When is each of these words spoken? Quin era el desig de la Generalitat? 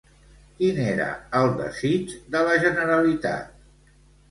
Quin 0.61 0.79
era 0.93 1.09
el 1.41 1.51
desig 1.59 2.17
de 2.37 2.43
la 2.51 2.57
Generalitat? 2.65 3.65